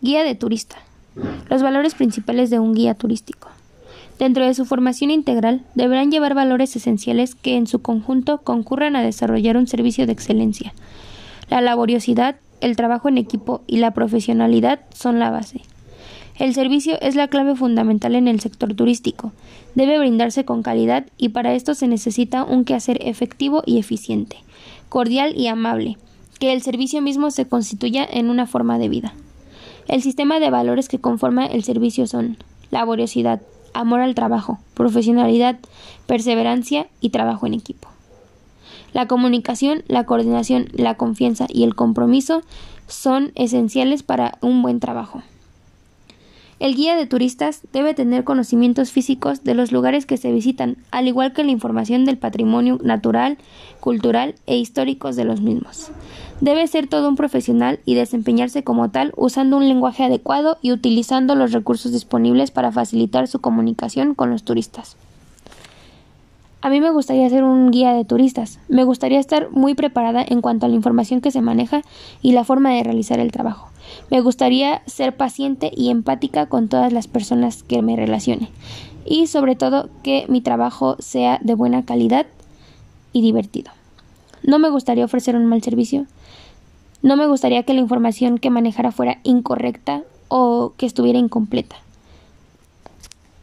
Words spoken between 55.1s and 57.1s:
de los mismos. Debe ser todo